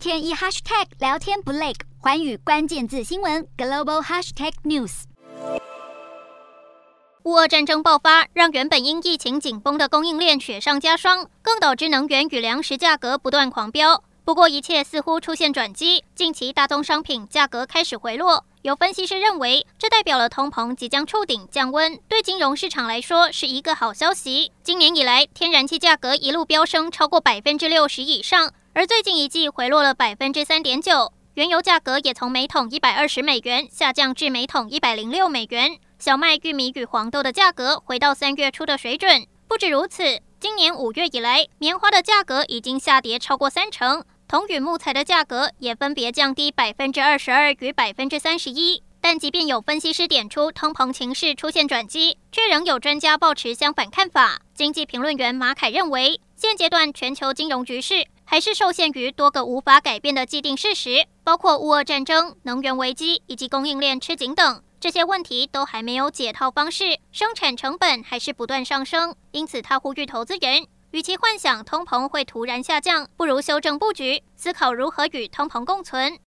[0.00, 5.02] 天一 hashtag 聊天不累，寰宇关键字新闻 global hashtag news。
[7.24, 14.02] 乌俄战争爆发，让原本因疫情紧绷的供应链雪上加霜，更导致能源与粮食价格不断狂飙。
[14.24, 18.46] 不过，一切似乎出现转机，近期大宗商品价格开始回落。
[18.62, 24.52] 有分析师认为，这代表了通膨即将触顶降温，对金融市场来说是一个好消息。
[24.62, 31.12] 今年以来，天然气价格一路飙升超过百分之六十以上，而最近一季回落了百分之三点九。
[31.34, 35.76] 原油价格也从每桶一百二十美元下降至每桶一百零六美元。
[35.98, 39.26] 小麦、玉米与黄豆的价格回到三月初的水准。
[39.46, 44.02] 不止如此，今年五月以来，棉花的价格已经下跌超过三成。
[44.26, 54.40] 铜与木材的价格也分别降低百分之二十二与百分之三十一，但即便有分析师点出通膨情势出现转机，却仍有专家抱持相反看法。
[54.54, 69.14] 经济评论员马凯认为，现阶段全球金融局势还是受限于多个无法改变的既定事实，包括乌俄战争、能源危机以及供应链吃紧等，这些问题都还没有解套方式，生产成本还是不断上升。
[69.32, 70.66] 因此，他呼吁投资人。
[70.92, 76.18] 与其幻想通膨会突然下降，不如修正布局，思考如何与通膨共存。